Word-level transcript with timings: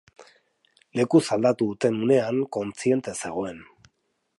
Lekuz 0.99 1.21
aldatu 1.37 1.69
duten 1.73 2.01
unean 2.07 2.41
kontziente 2.59 3.19
zegoen. 3.23 3.63